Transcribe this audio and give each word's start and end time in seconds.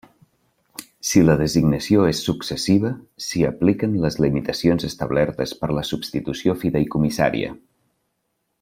Si 1.09 1.21
la 1.25 1.35
designació 1.41 2.05
és 2.13 2.21
successiva, 2.29 2.91
s'hi 3.25 3.43
apliquen 3.51 3.93
les 4.07 4.17
limitacions 4.25 4.89
establertes 4.89 5.55
per 5.61 5.71
a 5.75 5.77
la 5.81 5.85
substitució 5.91 6.57
fideïcomissària. 6.65 7.53